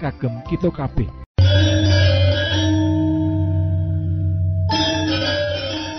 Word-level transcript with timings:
kagem 0.00 0.32
kita 0.48 0.72
kabeh 0.72 1.06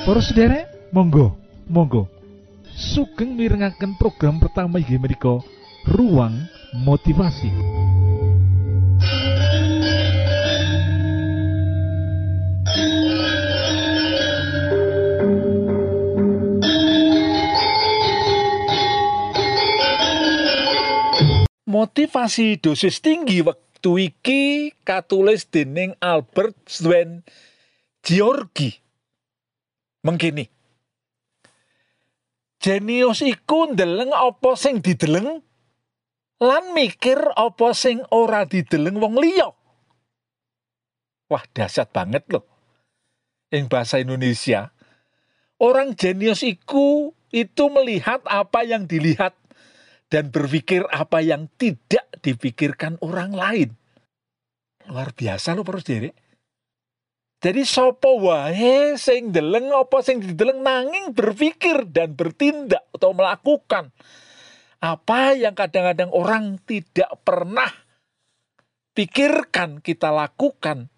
Para 0.02 0.18
sederek, 0.18 0.66
monggo, 0.90 1.38
monggo. 1.70 2.10
Sugeng 2.74 3.38
mirengaken 3.38 3.94
program 4.02 4.42
pertama 4.42 4.82
inggih 4.82 4.98
menika 4.98 5.38
Ruang 5.86 6.50
Motivasi. 6.74 7.54
Motivasi 21.70 22.58
dosis 22.58 22.98
tinggi 23.06 23.46
wektu 23.82 23.98
iki 23.98 24.70
katulis 24.86 25.50
dening 25.50 25.98
Albert 25.98 26.54
Swen 26.70 27.26
Georgi. 28.06 28.78
Mengkini. 30.06 30.46
Jenius 32.62 33.26
iku 33.26 33.74
ndeleng 33.74 34.14
apa 34.14 34.54
sing 34.54 34.86
dideleng 34.86 35.42
lan 36.38 36.66
mikir 36.78 37.18
apa 37.34 37.74
sing 37.74 38.06
ora 38.14 38.46
dideleng 38.46 39.02
wong 39.02 39.18
liya. 39.18 39.50
Wah, 41.26 41.42
dahsyat 41.50 41.90
banget 41.90 42.22
loh. 42.30 42.46
Ing 43.50 43.66
bahasa 43.66 43.98
Indonesia, 43.98 44.70
orang 45.58 45.98
jenius 45.98 46.46
iku 46.46 47.18
itu 47.34 47.66
melihat 47.74 48.22
apa 48.30 48.62
yang 48.62 48.86
dilihat 48.86 49.34
dan 50.12 50.28
berpikir 50.28 50.84
apa 50.92 51.24
yang 51.24 51.48
tidak 51.56 52.04
dipikirkan 52.20 53.00
orang 53.00 53.32
lain. 53.32 53.70
Luar 54.92 55.16
biasa 55.16 55.56
loh 55.56 55.64
perus 55.64 55.88
diri. 55.88 56.12
Jadi 57.42 57.66
sopo 57.66 58.22
wae 58.22 59.00
sing 59.00 59.34
deleng 59.34 59.74
apa 59.74 60.04
sing 60.06 60.22
dideleng 60.22 60.62
nanging 60.62 61.16
berpikir 61.16 61.90
dan 61.90 62.14
bertindak 62.14 62.86
atau 62.94 63.18
melakukan 63.18 63.90
apa 64.78 65.34
yang 65.34 65.58
kadang-kadang 65.58 66.14
orang 66.14 66.62
tidak 66.70 67.10
pernah 67.26 67.70
pikirkan 68.94 69.80
kita 69.80 70.14
lakukan. 70.14 70.90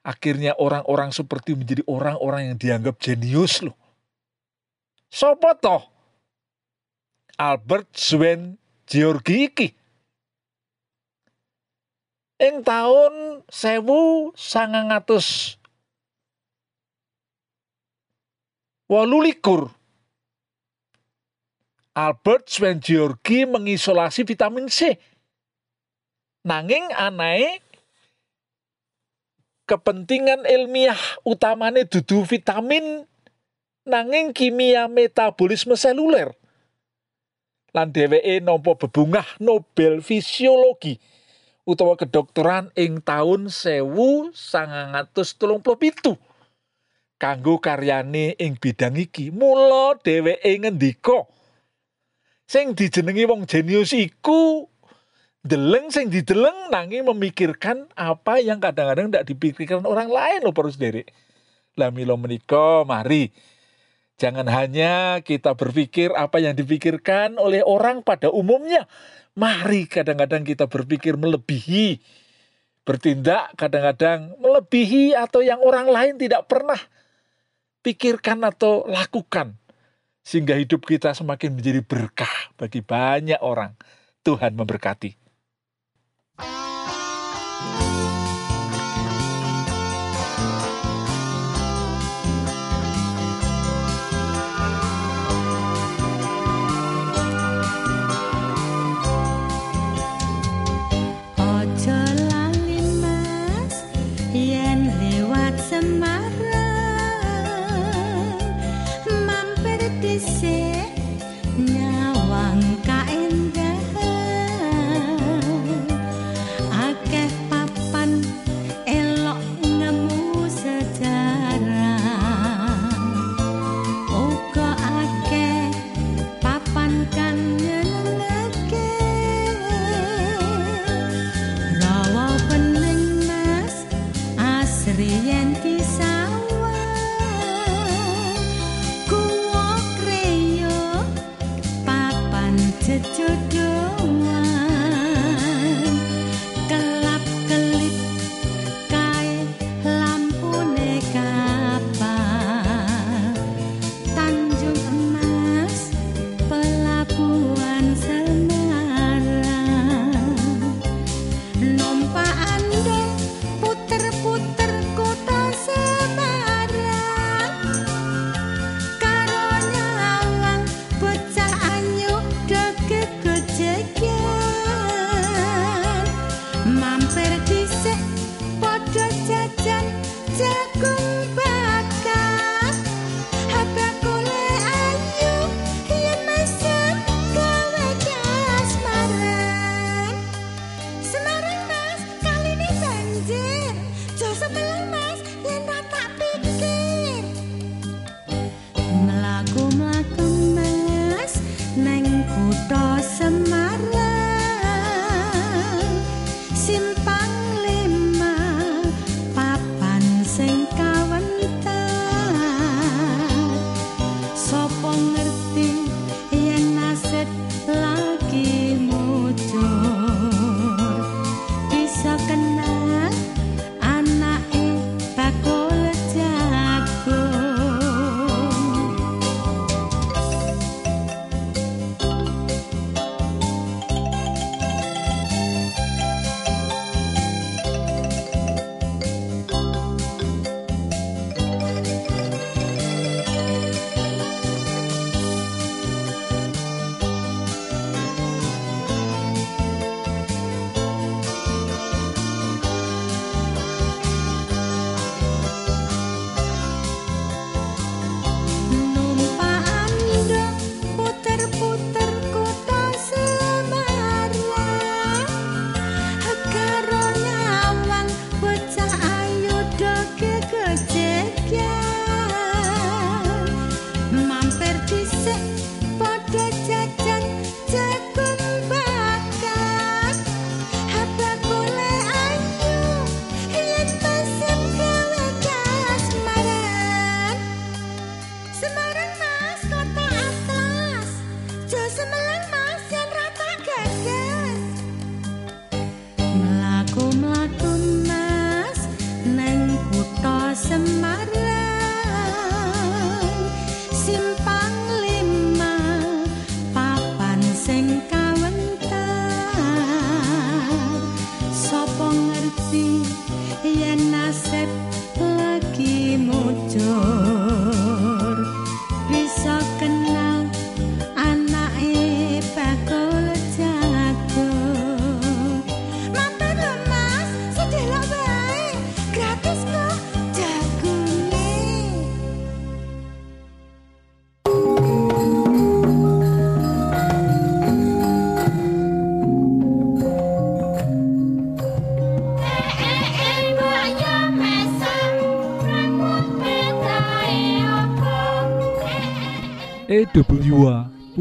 Akhirnya 0.00 0.56
orang-orang 0.56 1.12
seperti 1.12 1.52
menjadi 1.52 1.84
orang-orang 1.84 2.54
yang 2.54 2.56
dianggap 2.56 2.96
jenius 2.96 3.60
loh. 3.60 3.76
Sopo 5.12 5.52
toh? 5.60 5.97
Albert 7.38 7.94
Swen 7.94 8.58
Georgi 8.90 9.46
iki. 9.46 9.68
Ing 12.38 12.62
taun 12.66 13.46
sewu 13.50 14.30
sangang 14.38 14.94
atus 14.94 15.58
wolu 18.86 19.26
likur 19.26 19.70
Albert 21.98 22.46
Swen 22.46 22.78
Georgi 22.78 23.42
mengisolasi 23.42 24.22
vitamin 24.22 24.70
C. 24.70 24.94
Nanging 26.46 26.94
anae 26.94 27.58
kepentingan 29.66 30.46
ilmiah 30.46 30.98
utamanya 31.26 31.82
dudu 31.82 32.22
vitamin 32.22 33.02
nanging 33.82 34.30
kimia 34.30 34.86
metabolisme 34.86 35.74
seluler 35.74 36.37
lan 37.76 37.92
dheweke 37.92 38.40
nampa 38.40 38.76
bebungah 38.76 39.26
Nobel 39.40 40.00
Fisiologi 40.00 40.96
utawa 41.68 42.00
kedokteran 42.00 42.72
ing 42.72 43.04
taun 43.04 43.52
sewu 43.52 44.32
sangang 44.32 44.96
atus 44.96 45.36
telung 45.36 45.60
puluh 45.60 45.76
pitu. 45.76 46.16
Kanggo 47.18 47.58
karyane 47.58 48.38
ing 48.38 48.56
bidang 48.56 48.96
iki 48.96 49.28
mula 49.34 49.98
dheweke 50.00 50.64
ngendika 50.64 51.28
sing 52.48 52.72
dijenengi 52.72 53.28
wong 53.28 53.44
jenius 53.44 53.92
iku 53.92 54.64
deleng 55.44 55.92
sing 55.92 56.08
dideleng 56.08 56.72
nanging 56.72 57.04
memikirkan 57.04 57.90
apa 57.98 58.40
yang 58.40 58.62
kadang-kadang 58.62 59.12
tidak 59.12 59.28
dipikirkan 59.28 59.84
orang 59.84 60.08
lain. 60.08 60.40
Loh 60.46 60.56
perus 60.56 60.80
derek 60.80 61.12
lah 61.78 61.94
milo 61.94 62.18
menika 62.18 62.82
mari 62.82 63.30
jangan 64.18 64.50
hanya 64.50 65.22
kita 65.22 65.54
berpikir 65.54 66.12
apa 66.12 66.42
yang 66.42 66.58
dipikirkan 66.58 67.38
oleh 67.38 67.62
orang 67.62 68.02
pada 68.02 68.28
umumnya 68.28 68.90
Mari 69.38 69.86
kadang-kadang 69.86 70.42
kita 70.42 70.66
berpikir 70.66 71.14
melebihi, 71.14 72.02
bertindak 72.82 73.54
kadang-kadang 73.54 74.34
melebihi 74.42 75.14
atau 75.14 75.46
yang 75.46 75.62
orang 75.62 75.86
lain 75.86 76.18
tidak 76.18 76.50
pernah 76.50 76.78
pikirkan 77.86 78.42
atau 78.42 78.82
lakukan. 78.90 79.54
Sehingga 80.26 80.58
hidup 80.58 80.82
kita 80.82 81.14
semakin 81.14 81.54
menjadi 81.54 81.86
berkah 81.86 82.50
bagi 82.58 82.82
banyak 82.82 83.38
orang. 83.38 83.78
Tuhan 84.26 84.58
memberkati. 84.58 85.14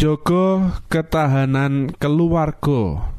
Njaga 0.00 0.80
ketahanan 0.88 1.92
keluarga. 2.00 3.12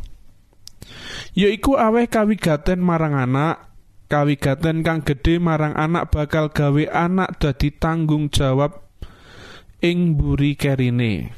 Yaiku 1.38 1.78
aweh 1.78 2.10
kawigaten 2.10 2.82
marang 2.82 3.14
anak 3.14 3.70
kawigaten 4.10 4.82
kang 4.82 5.06
gedhe 5.06 5.38
marang 5.38 5.78
anak 5.78 6.10
bakal 6.10 6.50
gawe 6.50 6.82
anak 6.90 7.38
dadi 7.38 7.70
tanggung 7.70 8.34
jawab 8.34 8.82
ing 9.78 10.18
mburi 10.18 10.58
kerine. 10.58 11.30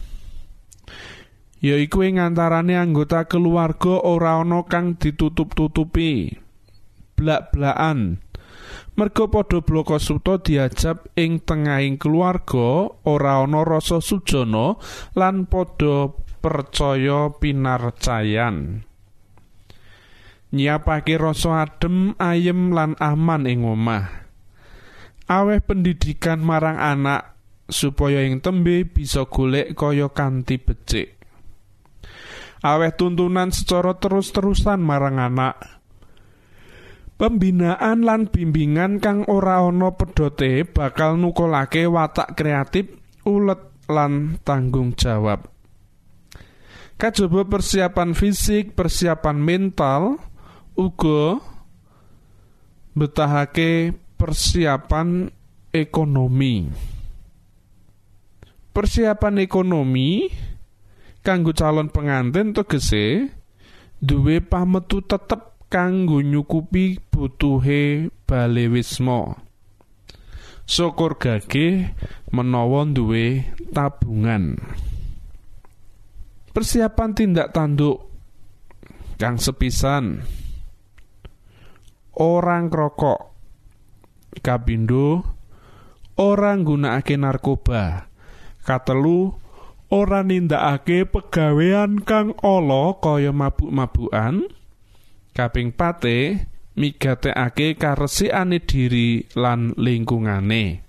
Yaiku 1.60 2.08
ing 2.08 2.24
antarane 2.24 2.80
anggota 2.80 3.28
keluarga 3.28 4.00
ora 4.00 4.40
ana 4.40 4.64
kang 4.64 4.96
ditutup-tutupi. 4.96 6.40
Blak-blakan 7.20 8.23
merga 8.94 9.26
padha 9.26 9.60
bloko 9.66 9.98
suta 9.98 10.38
diajab 10.38 11.10
ing 11.18 11.42
tengahing 11.42 11.98
keluarga 11.98 12.94
ora 13.10 13.42
ana 13.42 13.66
rasa 13.66 13.98
sujana 13.98 14.78
lan 15.18 15.50
padha 15.50 16.14
percaya 16.44 17.34
pinarcayan. 17.34 18.86
Nyiapake 20.54 21.18
rasa 21.18 21.66
adem 21.66 22.14
ayem 22.22 22.70
lan 22.70 22.94
aman 23.02 23.50
ing 23.50 23.66
omah. 23.66 24.06
Aweh 25.26 25.64
pendidikan 25.66 26.46
marang 26.46 26.78
anak 26.78 27.34
supaya 27.66 28.22
ing 28.22 28.38
tembe 28.44 28.86
bisa 28.86 29.26
golek 29.26 29.74
kaya 29.74 30.14
kanthi 30.14 30.62
becik. 30.62 31.18
Aweh 32.62 32.94
tuntunan 32.94 33.50
secara 33.50 33.98
terus-terusan 33.98 34.78
marang 34.78 35.18
anak 35.18 35.73
Pembinaan 37.24 38.04
lan 38.04 38.28
bimbingan 38.28 39.00
kang 39.00 39.24
ora 39.32 39.64
ana 39.64 39.96
pedote 39.96 40.68
bakal 40.68 41.16
nukolake 41.16 41.88
watak 41.88 42.36
kreatif, 42.36 43.00
ulet 43.24 43.64
lan 43.88 44.44
tanggung 44.44 44.92
jawab. 44.92 45.48
Kajaba 47.00 47.48
persiapan 47.48 48.12
fisik, 48.12 48.76
persiapan 48.76 49.40
mental, 49.40 50.20
uga 50.76 51.40
betahake 52.92 53.96
persiapan 54.20 55.32
ekonomi. 55.72 56.68
Persiapan 58.76 59.40
ekonomi 59.40 60.28
kanggo 61.24 61.56
calon 61.56 61.88
pengantin 61.88 62.52
tegese 62.52 63.32
duwe 64.04 64.44
pametu 64.44 65.00
tetep 65.00 65.53
kanggo 65.74 66.22
nyukupi 66.22 67.02
butuhe 67.10 68.14
bale 68.30 68.70
wisma. 68.70 69.42
Syukur 70.70 71.18
gage 71.18 71.90
menawa 72.30 72.86
duwe 72.86 73.42
tabungan. 73.74 74.62
Persiapan 76.54 77.18
tindak 77.18 77.50
tanduk 77.50 78.06
kang 79.18 79.42
sepisan 79.42 80.22
orang 82.14 82.70
rokok 82.70 83.34
kapindo 84.46 85.26
orang 86.22 86.62
nggunakake 86.62 87.18
narkoba 87.18 88.06
katelu 88.62 89.34
ora 89.90 90.22
nindakake 90.22 91.10
pegawean 91.10 92.06
kang 92.06 92.38
ala 92.46 92.98
kaya 93.02 93.34
mabuk-mabukan 93.34 94.46
kaping 95.34 95.74
pate 95.74 96.48
migatekake 96.78 97.78
karesikane 97.78 98.62
diri 98.62 99.26
lan 99.38 99.74
lingkungane. 99.78 100.86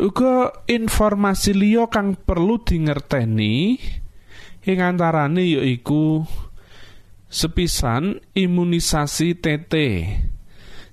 Uga 0.00 0.64
informasi 0.64 1.52
liya 1.52 1.92
kang 1.92 2.16
perlu 2.16 2.64
dingerteni 2.64 3.76
ing 4.64 4.78
antarane 4.80 5.44
yaiku 5.44 6.24
sepisan 7.28 8.16
imunisasi 8.32 9.36
TT 9.36 9.74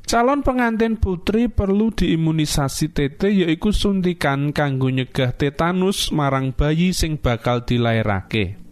calon 0.04 0.44
pengantin 0.44 1.00
putri 1.00 1.48
perlu 1.48 1.96
diimunisasi 1.96 2.92
TT 2.92 3.48
yaiku 3.48 3.72
suntikan 3.72 4.52
kanggo 4.52 4.92
nyegah 4.92 5.32
tetanus 5.32 6.12
marang 6.12 6.52
bayi 6.52 6.92
sing 6.92 7.16
bakal 7.16 7.64
dilairake 7.64 8.67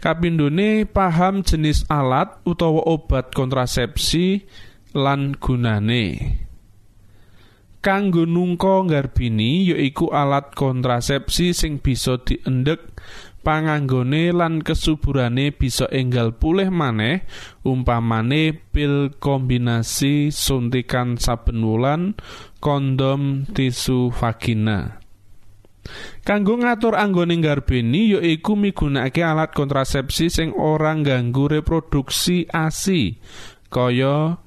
kapindhone 0.00 0.88
paham 0.88 1.44
jenis 1.44 1.84
alat 1.92 2.40
utawa 2.48 2.82
obat 2.88 3.36
kontrasepsi 3.36 4.42
lan 4.96 5.36
gunane. 5.36 6.36
Kanggo 7.80 8.28
nungka 8.28 8.84
nggarbini 8.84 9.72
yaiku 9.72 10.12
alat 10.12 10.52
kontrasepsi 10.52 11.56
sing 11.56 11.80
bisa 11.80 12.20
diendhek 12.20 12.92
panganggone 13.40 14.36
lan 14.36 14.60
kesuburane 14.60 15.52
bisa 15.52 15.88
enggal 15.88 16.36
pulih 16.36 16.68
maneh 16.68 17.24
umpamane 17.64 18.52
pil 18.52 19.16
kombinasi 19.16 20.28
suntikan 20.28 21.16
saben 21.16 21.64
wulan 21.64 22.12
kondom 22.60 23.48
tisu 23.48 24.12
vagina 24.12 25.00
Kanggo 26.30 26.62
ngatur 26.62 26.94
anggone 26.94 27.42
nggarbeni 27.42 28.14
yaiku 28.14 28.54
migunakake 28.54 29.18
alat 29.18 29.50
kontrasepsi 29.50 30.30
sing 30.30 30.54
ora 30.54 30.94
ngganggu 30.94 31.58
reproduksi 31.58 32.46
ASI 32.46 33.18
kaya 33.66 34.38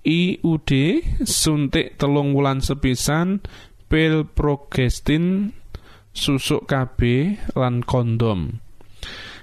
IUD 0.00 0.72
suntik 1.20 2.00
telung 2.00 2.32
wulan 2.32 2.64
sepisan 2.64 3.44
pil 3.92 4.24
progestin 4.24 5.52
susuk 6.16 6.64
KB 6.64 7.00
lan 7.60 7.84
kondom. 7.84 8.64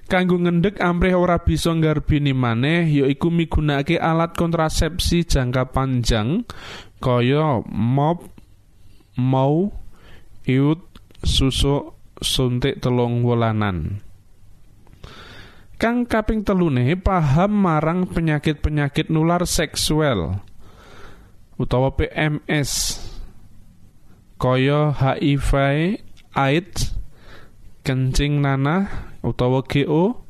Kanggo 0.10 0.42
ngendhek 0.42 0.82
amrih 0.82 1.14
ora 1.14 1.38
bisa 1.38 1.70
nggarbini 1.70 2.34
maneh 2.34 2.90
yaiku 2.90 3.30
migunakake 3.30 4.02
alat 4.02 4.34
kontrasepsi 4.34 5.22
jangka 5.22 5.70
panjang 5.70 6.50
kaya 6.98 7.62
mop 7.70 8.26
mau 9.22 9.70
iut 10.50 10.89
susuk 11.24 11.98
suntik 12.20 12.84
telung 12.84 13.24
wulanan. 13.24 14.04
Kang 15.80 16.04
kaping 16.04 16.44
telune 16.44 17.00
paham 17.00 17.56
marang 17.56 18.04
penyakit-penyakit 18.04 19.08
nular 19.08 19.48
seksual 19.48 20.44
utawa 21.56 21.96
PMS 21.96 23.00
kaya 24.36 24.92
HIV 24.92 25.52
AIDS 26.36 26.96
kencing 27.88 28.44
nanah 28.44 29.16
utawa 29.24 29.64
GO 29.64 30.28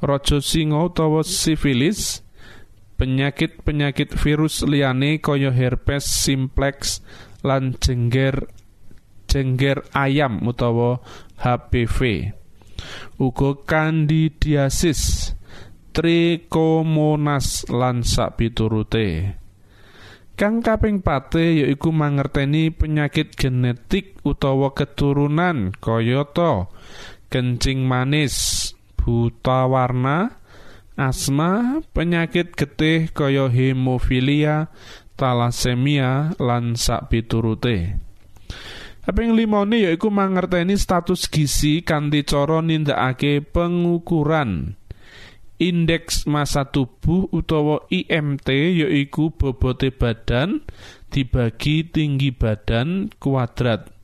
raja 0.00 0.40
singa 0.40 0.88
utawa 0.88 1.20
sifilis 1.24 2.24
penyakit-penyakit 2.96 4.16
virus 4.16 4.64
liyane 4.64 5.20
kaya 5.20 5.52
herpes 5.52 6.08
simplex 6.08 7.04
lan 7.44 7.76
jengger 7.76 8.48
jengger 9.36 9.84
ayam 9.92 10.40
utawa 10.48 11.04
HPV 11.36 12.32
uga 13.16 13.50
kandidiasis 13.64 15.32
trikomonas 15.96 17.64
lan 17.72 18.04
sapiturute. 18.04 19.40
Kang 20.36 20.60
kaping 20.60 21.00
pate 21.00 21.64
yaiku 21.64 21.88
mangerteni 21.96 22.68
penyakit 22.68 23.32
genetik 23.32 24.20
utawa 24.20 24.76
keturunan 24.76 25.72
kayata. 25.80 26.68
Kencing 27.32 27.88
manis 27.88 28.70
buta 29.00 29.64
warna 29.64 30.36
asma 30.94 31.82
penyakit 31.90 32.52
getih 32.54 33.10
kaya 33.10 33.48
hemofilia 33.50 34.70
talasemia 35.16 36.36
lan 36.38 36.78
sapiturute 36.78 38.05
Kaping 39.06 39.38
limone 39.38 39.86
yaiku 39.86 40.10
mangerteni 40.10 40.74
status 40.74 41.30
gizi 41.30 41.86
kanthi 41.86 42.26
cara 42.26 42.58
nindakake 42.58 43.38
pengukuran. 43.38 44.74
Indeks 45.62 46.26
massa 46.26 46.66
tubuh 46.66 47.30
utawa 47.30 47.86
IMT 47.86 48.50
yaiku 48.50 49.30
bobote 49.30 49.94
badan 49.94 50.66
dibagi 51.14 51.86
tinggi 51.86 52.34
badan 52.34 53.14
kuadrat. 53.22 53.94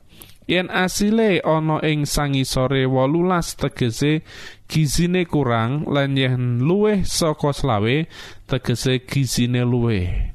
Yen 0.47 0.71
asile 0.71 1.43
ana 1.43 1.83
ing 1.83 2.07
sangisore 2.07 2.87
wolulas 2.87 3.59
tegese 3.59 4.23
gizine 4.71 5.27
kurang 5.27 5.83
lan 5.83 6.15
yen 6.15 6.63
luwih 6.63 7.03
saka 7.03 7.51
selawe 7.51 8.07
tegese 8.47 9.03
gizine 9.03 9.67
luwih. 9.67 10.31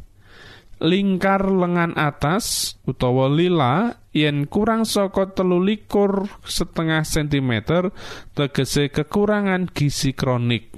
Lingkar 0.79 1.43
lengan 1.49 1.97
atas 1.99 2.77
utawa 2.87 3.33
lila 3.33 3.99
yen 4.13 4.49
kurang 4.49 4.89
saka 4.89 5.33
telu 5.37 5.61
likur 5.61 6.27
setengah 6.45 7.05
sentimeter 7.05 7.93
tegese 8.33 8.89
kekurangan 8.89 9.69
gizi 9.71 10.17
kronik. 10.17 10.73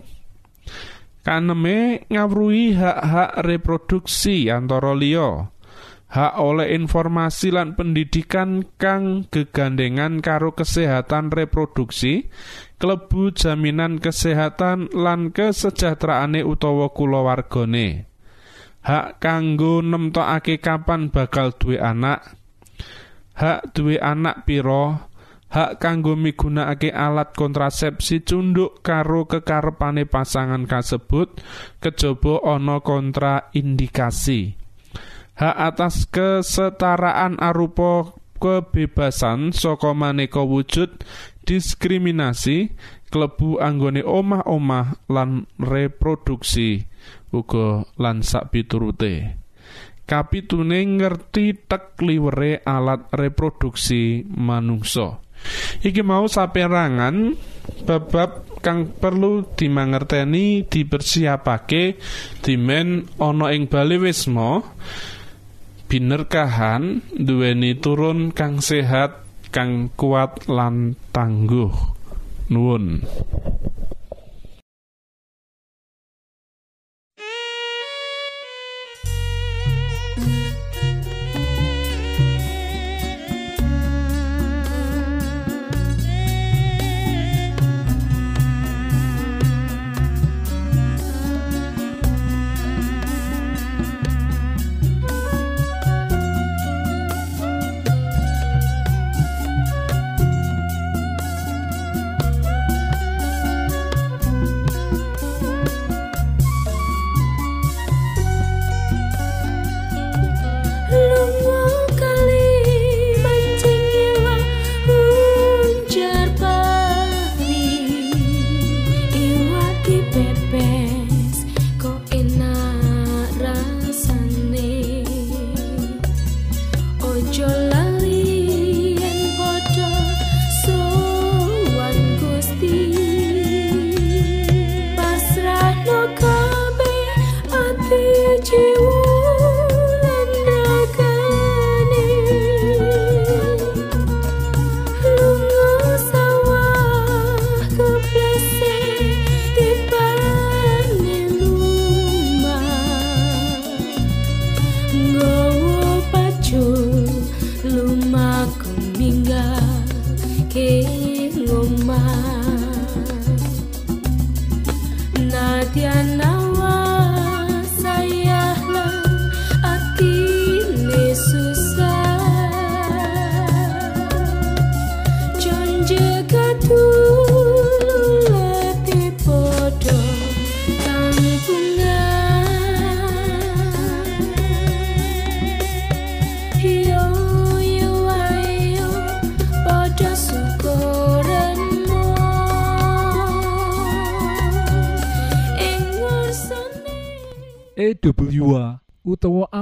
Kaneme 1.21 2.09
ngawruhi 2.09 2.75
hak-hak 2.75 3.45
reproduksi 3.45 4.49
antara 4.49 4.97
liya 4.97 5.53
hak 6.11 6.43
oleh 6.43 6.75
informasi 6.75 7.55
lan 7.55 7.79
pendidikan 7.79 8.67
kang 8.83 9.31
gegandengan 9.31 10.19
karo 10.19 10.59
kesehatan 10.59 11.31
reproduksi 11.31 12.27
klebu 12.83 13.31
jaminan 13.31 14.03
kesehatan 14.03 14.91
lan 14.91 15.31
kesejahteraane 15.31 16.43
utawa 16.43 16.91
kulawargane. 16.91 18.11
Hak 18.81 19.21
kanggo 19.23 19.85
nemtokake 19.85 20.59
kapan 20.59 21.13
bakal 21.13 21.53
duwe 21.53 21.77
anak 21.77 22.40
hak 23.41 23.73
duwe 23.73 23.97
anak 23.97 24.45
piro 24.45 25.01
hak 25.49 25.81
kanggo 25.81 26.13
migunakake 26.13 26.93
alat 26.93 27.33
kontrasepsi 27.33 28.21
cunduk 28.21 28.85
karo 28.85 29.25
kekarepane 29.25 30.05
pasangan 30.05 30.69
kasebut 30.69 31.41
kejaba 31.81 32.45
ana 32.45 32.85
kontraindikasi. 32.85 34.61
Hak 35.41 35.57
atas 35.57 36.05
kesetaraan 36.13 37.41
arupa 37.41 38.13
kebebasan 38.37 39.57
saka 39.57 39.97
maneka 39.97 40.45
wujud 40.45 41.01
diskriminasi 41.49 42.77
klebu 43.09 43.57
anggone 43.57 44.05
omah-omah 44.05 45.09
lan 45.09 45.49
reproduksi. 45.57 46.85
Uga 47.33 47.89
lan 47.97 48.21
sak 48.27 48.53
piturute 48.53 49.40
kapitune 50.11 50.83
ngerti 50.83 51.71
tek 51.71 52.03
liwere 52.03 52.67
alat 52.67 53.07
reproduksi 53.15 54.27
manungsa. 54.27 55.23
Iki 55.87 56.03
mau 56.03 56.27
saperangan 56.27 57.39
bab 57.87 58.11
kang 58.61 58.91
perlu 58.91 59.47
dimangerteni 59.55 60.67
dipersiapake 60.67 61.97
dimen 62.43 63.07
ana 63.23 63.55
ing 63.55 63.71
balewisma 63.71 64.61
binerkahan 65.87 67.01
duweni 67.15 67.79
turun 67.79 68.35
kang 68.35 68.59
sehat 68.59 69.23
kang 69.55 69.95
kuat 69.95 70.51
lan 70.51 70.99
tangguh. 71.15 71.73
Nuwun 72.51 73.07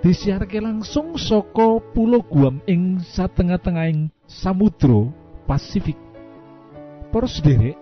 disiharke 0.00 0.60
langsung 0.60 1.16
saka 1.20 1.80
pulau 1.92 2.24
Guam 2.24 2.64
ing 2.64 3.00
satengah-tengahing 3.04 4.08
Samudra 4.24 5.12
Pasifik 5.44 5.96
Para 7.12 7.28
sederek 7.28 7.76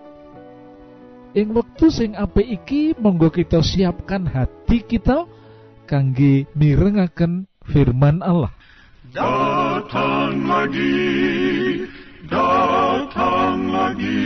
ing 1.37 1.53
wektu 1.53 1.93
sing 1.93 2.17
apik 2.17 2.47
iki 2.49 2.97
monggo 2.97 3.29
kita 3.29 3.61
siapkan 3.61 4.25
hati 4.25 4.81
kita 4.81 5.29
kangge 5.85 6.49
mirengaken 6.57 7.45
firman 7.69 8.19
Allah 8.25 8.51
Datang 9.09 10.45
lagi, 10.45 11.81
datang 12.29 13.73
lagi, 13.73 14.21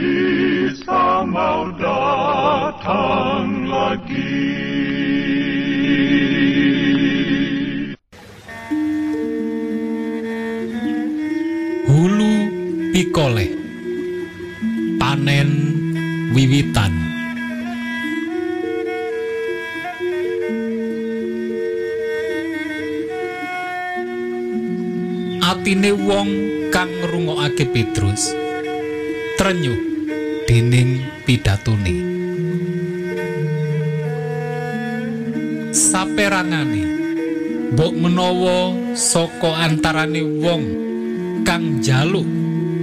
Isa 0.00 1.28
mau 1.28 1.68
datang 1.76 3.68
lagi. 3.68 5.13
Atine 25.84 26.00
wong 26.08 26.30
kang 26.72 26.88
ngrungokake 26.88 27.68
Petrus 27.68 28.32
trenyuh 29.36 29.76
dening 30.48 31.04
pidatone. 31.28 31.92
Saperangane 35.76 36.82
mbok 37.76 37.92
menawa 38.00 38.72
saka 38.96 39.60
antarane 39.60 40.24
wong 40.24 40.64
kang 41.44 41.84
jaluk 41.84 42.24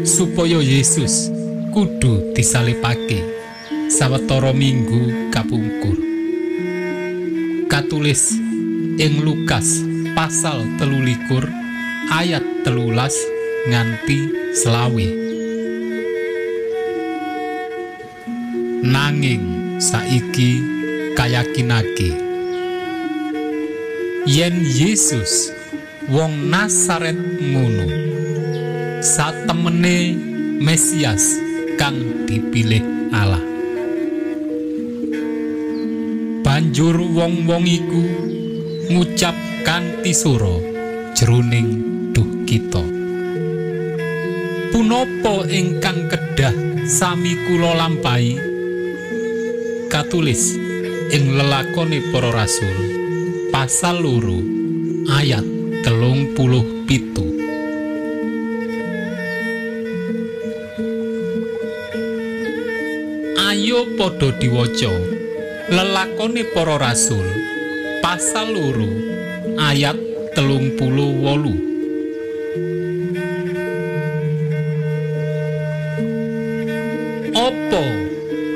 supaya 0.06 0.62
Yesus 0.62 1.34
kudu 1.74 2.38
disalipake 2.38 3.26
sawetara 3.90 4.54
minggu 4.54 5.34
kapungkur. 5.34 5.98
Katulis 7.66 8.38
ing 9.02 9.26
Lukas 9.26 9.82
pasal 10.14 10.70
telulikur 10.78 11.61
ayat 12.12 12.68
telulas 12.68 13.16
nganti 13.72 14.52
selawe 14.52 15.08
nanging 18.84 19.80
saiki 19.80 20.60
kayakinake 21.16 22.12
yen 24.28 24.60
Yesus 24.60 25.56
wong 26.12 26.52
Nasaret 26.52 27.16
ngono 27.40 27.88
satemene 29.00 30.14
Mesias 30.62 31.42
kang 31.82 31.98
dipilih 32.30 33.10
Allah. 33.10 33.42
Banjur 36.46 37.02
wong-wong 37.02 37.66
iku 37.66 38.04
ngucap 38.94 39.34
kanthi 39.66 40.14
swara 40.14 40.62
jroning 41.18 42.01
kita. 42.52 42.84
Punapa 44.76 45.48
ingkang 45.48 46.12
kedah 46.12 46.84
sami 46.84 47.40
kula 47.48 47.80
lampahi? 47.80 48.36
Katulis 49.88 50.60
ing 51.16 51.32
lelakone 51.32 52.04
para 52.12 52.28
rasul 52.36 52.76
pasal 53.56 54.04
loro 54.04 54.44
ayat 55.16 55.48
telung 55.88 56.36
puluh 56.36 56.84
pitu. 56.84 57.24
Ayo 63.48 63.96
padha 63.96 64.36
diwaca 64.36 64.92
lelakone 65.72 66.44
para 66.52 66.76
rasul 66.76 67.24
pasal 68.04 68.52
loro 68.52 68.92
ayat 69.56 69.96
telung 70.36 70.76
puluh 70.76 71.16
wolu 71.16 71.71
Opo 72.52 72.60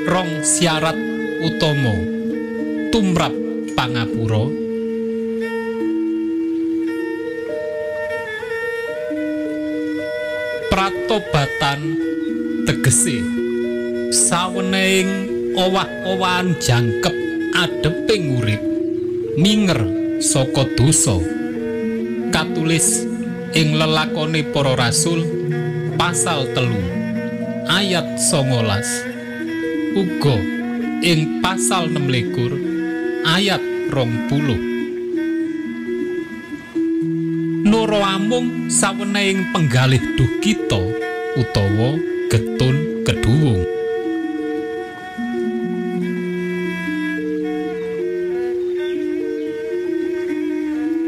rong 0.04 0.44
syarat 0.44 1.00
utama? 1.40 1.96
Tumrap 2.92 3.32
pangapura? 3.72 4.52
Pratobatan 10.68 11.80
tegese. 12.68 13.24
Saweneing 14.12 15.08
owah-owahan 15.56 16.52
jangkep 16.60 17.16
adeping 17.56 18.44
urip 18.44 18.60
minger 19.40 19.80
saka 20.20 20.68
dosa. 20.76 21.16
Katulis 22.28 23.15
ing 23.56 23.72
lelakone 23.80 24.44
para 24.52 24.76
rasul 24.76 25.24
pasal 25.96 26.44
telu 26.52 26.76
ayat 27.72 28.20
songolas. 28.20 28.84
Uga 29.96 30.36
ing 31.00 31.40
pasal 31.40 31.88
16 31.88 33.24
ayat 33.24 33.64
rong 33.88 34.28
puluh. 34.28 34.60
Noro 37.64 38.04
amung 38.04 38.68
saweneing 38.68 39.48
penggalih 39.56 40.04
duh 40.20 40.32
kita 40.44 40.82
utawa 41.40 41.96
getun 42.28 43.08
keduwung. 43.08 43.64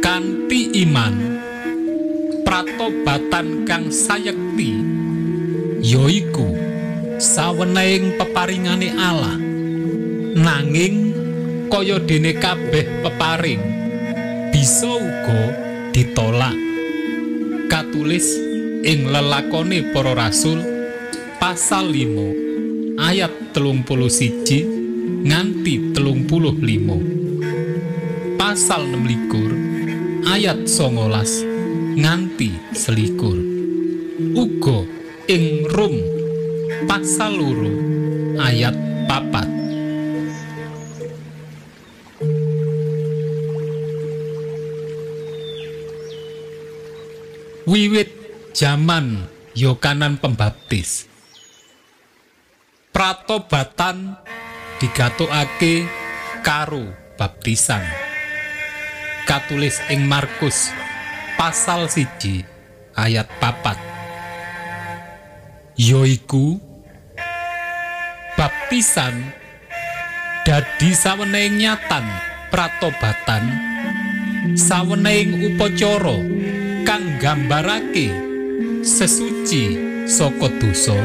Kanthi 0.01 0.89
iman 0.89 1.28
pratobatan 2.89 3.69
kang 3.69 3.93
sayekti 3.93 4.81
yaiku 5.85 6.57
saweneing 7.21 8.17
peparingane 8.17 8.97
Allah. 8.97 9.37
Nanging 10.39 11.13
kaya 11.69 12.01
dene 12.01 12.33
kabeh 12.39 13.05
peparing 13.05 13.61
bisa 14.49 14.89
uga 14.89 15.43
ditolak. 15.93 16.57
Katulis 17.69 18.25
ing 18.81 19.13
lelakone 19.13 19.93
para 19.93 20.17
rasul 20.17 20.65
pasal 21.37 21.93
5 21.93 22.97
ayat 22.97 23.53
telung 23.53 23.85
puluh 23.85 24.09
siji 24.09 24.65
nganti 25.29 25.93
telung 25.93 26.25
puluh 26.25 26.57
limo 26.57 26.97
pasal 28.41 28.89
26 28.89 30.25
ayat 30.25 30.65
songolas 30.65 31.48
nganti 31.99 32.55
selikur. 32.71 33.35
Uga 34.39 34.87
ing 35.27 35.67
rum 35.67 35.95
pasal 36.87 37.35
loro 37.35 37.75
ayat 38.39 38.75
papat. 39.11 39.49
Wiwit 47.69 48.11
jaman 48.55 49.29
Yokanan 49.59 50.23
Pembaptis. 50.23 51.05
Pratobatan 52.95 54.17
digatokake 54.81 55.85
karo 56.47 56.89
baptisan. 57.19 57.83
Katulis 59.29 59.83
ing 59.93 60.09
Markus. 60.09 60.88
Pasal 61.39 61.87
siji 61.87 62.43
ayat 62.99 63.31
papat. 63.39 63.79
Yoiku 65.79 66.59
baptisan 68.35 69.31
dadi 70.43 70.91
saweneing 70.91 71.63
nyatan 71.63 72.03
pratobatan 72.51 73.47
saweneing 74.59 75.55
upacara 75.55 76.19
kang 76.83 77.07
gambarake 77.23 78.11
sesuci 78.83 79.79
saka 80.11 80.51
dosa 80.59 80.99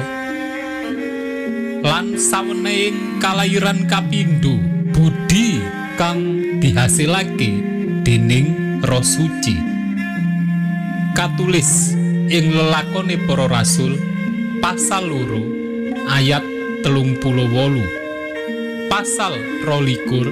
lan 1.86 2.18
saweneing 2.18 3.22
kalairan 3.22 3.86
kapindho 3.86 4.58
budi 4.90 5.62
kang 6.02 6.22
dihasilake 6.58 7.62
dening 8.02 8.82
roh 8.82 9.06
suci 9.06 9.73
katulis 11.14 11.94
ing 12.30 12.54
lelakone 12.54 13.18
para 13.30 13.46
rasul 13.46 13.98
pasal 14.60 15.10
loro 15.10 15.46
ayat 16.10 16.44
telung 16.82 17.16
puluh 17.22 17.48
wolu. 17.48 17.86
Pasal 18.92 19.34
rolikur 19.66 20.30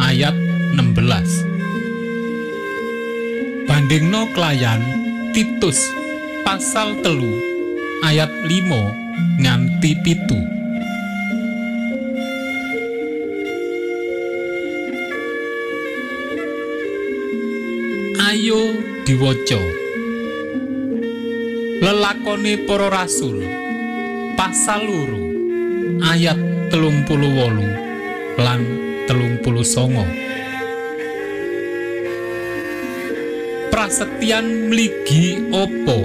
ayat 0.00 0.32
16 0.72 1.50
bandingno 3.68 4.24
klayan 4.32 4.80
Titus 5.36 5.78
pasal 6.42 6.96
telu 7.04 7.38
ayat 8.02 8.32
5 8.48 9.40
nganti 9.40 9.92
pitu. 10.00 10.40
Ayo 18.18 18.80
diwaca 19.04 19.79
lelakone 21.80 22.68
para 22.68 22.92
rasul. 22.92 23.40
Pasal 24.36 24.84
loro 24.84 25.20
ayat 26.04 26.36
telung 26.68 27.04
puluh 27.08 27.32
wolu 27.32 27.68
lan 28.36 28.60
telung 29.08 29.40
puluh 29.40 29.64
songo. 29.64 30.04
Prasetyan 33.72 34.68
mligi 34.68 35.40
opo 35.56 36.04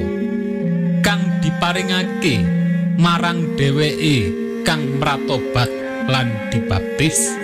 kang 1.04 1.44
diparingake 1.44 2.40
marang 2.96 3.60
dheweke 3.60 4.32
kang 4.64 4.96
mratobat 4.96 5.68
lan 6.08 6.32
dibaptis 6.56 7.36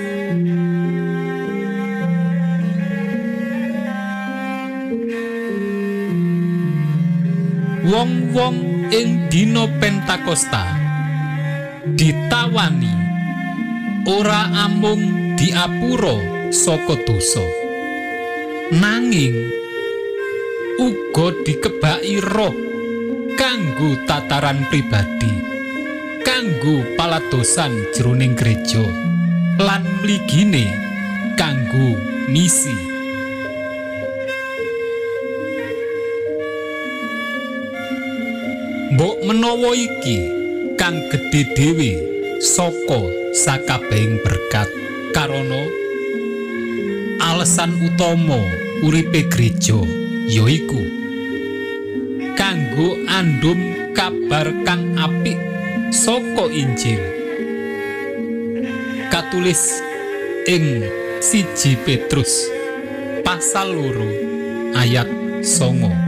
wong-wong 8.32 8.88
ing 8.96 9.28
dina 9.28 9.68
Pentakosta. 9.68 10.64
Ditawani. 11.84 12.96
Ora 14.08 14.48
amung 14.66 15.36
diapura 15.36 16.48
saka 16.50 16.96
dosa. 17.04 17.44
Nanging 18.72 19.36
uga 20.80 21.36
dikebaki 21.44 22.24
roh 22.24 22.56
kanggo 23.36 24.00
tataran 24.08 24.64
pribadi 24.72 25.30
kanggo 26.24 26.82
paladosan 26.96 27.76
jroning 27.92 28.34
gereja 28.34 28.82
lan 29.60 29.84
mligine 30.00 30.72
kanggo 31.36 32.00
misi 32.32 32.91
Mbok 38.92 39.24
menawa 39.24 39.72
iki 39.72 40.20
kang 40.76 41.00
gedhe 41.08 41.48
dhewe 41.56 41.92
saka 42.44 43.08
sakabehing 43.32 44.20
berkat 44.20 44.68
karana 45.16 45.64
alasan 47.24 47.72
utama 47.88 48.36
uripe 48.84 49.32
gereja 49.32 49.80
yaiku 50.28 50.84
kanggo 52.36 53.00
andum 53.08 53.64
kabar 53.96 54.52
kang 54.68 54.92
apik 55.00 55.40
saka 55.96 56.52
Injil. 56.52 57.00
Katulis 59.08 59.80
ing 60.52 60.84
siji 61.24 61.80
Petrus 61.88 62.44
pasal 63.24 63.72
loro 63.72 64.12
ayat 64.76 65.08
songo 65.48 66.01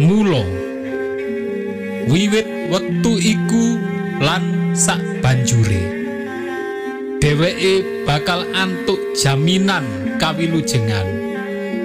Mula. 0.00 0.40
Wiwit 2.08 2.48
wektu 2.72 3.20
iku 3.20 3.76
lan 4.24 4.72
sak 4.72 5.20
banjure. 5.20 5.84
Dheweke 7.20 8.04
bakal 8.08 8.48
antuk 8.56 8.96
jaminan 9.12 9.84
kawilujengan 10.16 11.04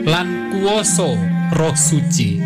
lan 0.07 0.55
kuwasa 0.55 1.19
roh 1.51 1.75
suci 1.75 2.39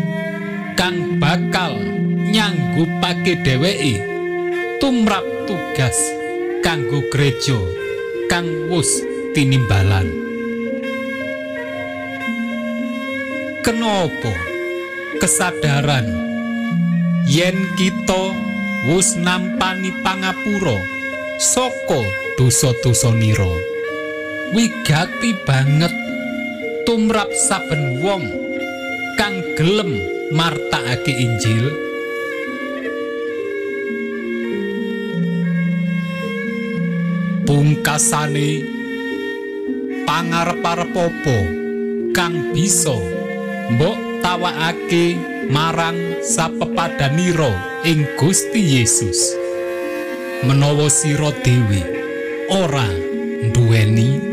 kang 0.74 1.22
bakal 1.22 1.78
nyanggupake 2.26 3.38
dheweke 3.46 4.02
tumrap 4.82 5.22
tugas 5.46 5.94
kanggo 6.66 7.06
gereja 7.06 7.54
kang 8.26 8.50
wus 8.66 8.98
tinimbalan. 9.30 10.10
Kenapa 13.62 14.51
kesadaran. 15.20 16.06
Yen 17.28 17.56
kita 17.76 18.32
wus 18.92 19.14
nampani 19.18 19.90
pangapura 20.04 20.76
saka 21.38 22.00
dosa-dosa 22.38 23.10
nira. 23.16 23.50
Wigati 24.52 25.32
banget 25.48 25.92
tumrap 26.84 27.32
saben 27.32 28.04
wong 28.04 28.28
kang 29.16 29.40
gelem 29.56 29.96
martakake 30.32 31.12
Injil. 31.12 31.72
Pungkasane 37.48 38.64
pangarep-arep 40.04 40.92
apa 40.92 41.38
kang 42.12 42.52
bisa 42.52 42.96
mbok 43.72 44.11
tawakake 44.22 45.18
marang 45.50 46.22
sapepadanira 46.22 47.82
ing 47.82 48.06
Gusti 48.14 48.62
Yesus 48.78 49.34
menawa 50.46 50.86
sira 50.86 51.34
dhewe 51.42 51.82
ora 52.48 52.86
duweni 53.50 54.32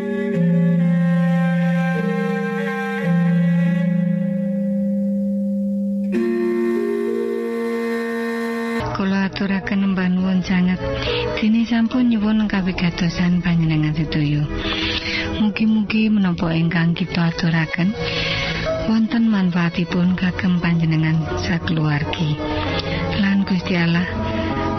aturaken 9.39 9.93
mbah 9.93 10.10
nuwun 10.12 10.41
sanget. 10.43 10.82
Dene 11.39 11.63
sampun 11.63 12.12
nyuwun 12.12 12.49
kawigatosan 12.52 13.39
panjenengan 13.39 13.95
sedaya. 13.95 14.43
Mugi-mugi 15.39 16.12
menapa 16.12 16.52
ingkang 16.52 16.91
kita 16.91 17.32
aturaken 17.32 17.88
manfaatipun 19.80 20.12
kagem 20.20 20.60
panjenengan 20.60 21.15
sakeluargi. 21.39 22.36
Lan 23.24 23.48
Gusti 23.48 23.80
Allah 23.80 24.04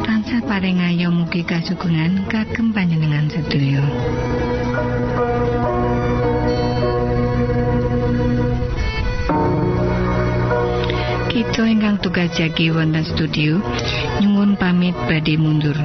tansah 0.04 0.44
paring 0.44 0.76
ayo 0.76 1.08
mugi 1.08 1.40
kasugengan 1.40 2.28
kagem 2.28 2.68
panjenengan 2.68 3.24
sedaya. 3.32 3.80
Kita 11.32 11.64
ingkang 11.64 11.96
tugas 12.04 12.28
jagi 12.36 12.68
wonten 12.68 13.00
studio 13.00 13.56
nyuwun 14.20 14.60
pamit 14.60 14.92
badhe 15.08 15.40
mundur. 15.40 15.80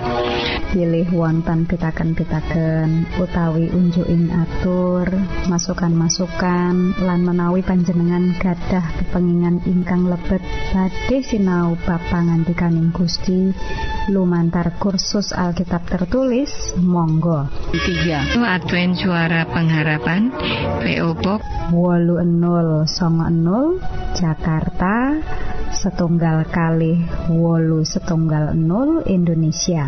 Bilih 0.75 1.07
wonten 1.15 1.63
pitaken-pitaken 1.63 3.07
utawi 3.15 3.71
unjuking 3.71 4.27
atur 4.27 5.07
masukan-masukan 5.47 6.99
lan 6.99 7.23
menawi 7.23 7.63
panjenengan 7.63 8.35
gadah 8.35 8.83
kepengingan 8.99 9.63
ingkang 9.63 10.11
lebet. 10.11 10.43
Badhe 10.75 11.23
sinau 11.23 11.79
ba 11.87 11.95
pangantikaning 12.11 12.91
Gusti 12.91 13.55
lumantar 14.11 14.75
kursus 14.75 15.31
Alkitab 15.31 15.87
tertulis 15.87 16.51
Monggo. 16.75 17.47
3 17.71 18.35
Advent 18.35 18.99
suara 18.99 19.47
pengharapan 19.47 20.27
PO 20.83 21.15
Box 21.23 21.39
80 21.71 22.19
Jakarta 24.11 25.23
setunggal 25.71 26.43
kali 26.51 26.99
wolu 27.31 27.87
setunggal 27.87 28.51
0 28.51 29.07
Indonesia 29.07 29.87